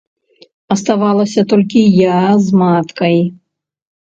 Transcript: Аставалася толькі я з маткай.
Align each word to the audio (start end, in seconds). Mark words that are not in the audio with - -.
Аставалася 0.75 1.41
толькі 1.51 1.81
я 1.99 2.17
з 2.47 2.63
маткай. 2.63 3.17